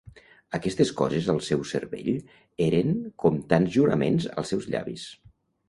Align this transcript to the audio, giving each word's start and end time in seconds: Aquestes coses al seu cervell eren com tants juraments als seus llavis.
Aquestes 0.57 0.91
coses 1.01 1.29
al 1.33 1.41
seu 1.49 1.61
cervell 1.73 2.09
eren 2.69 2.97
com 3.25 3.39
tants 3.55 3.73
juraments 3.79 4.29
als 4.39 4.53
seus 4.57 4.69
llavis. 4.73 5.09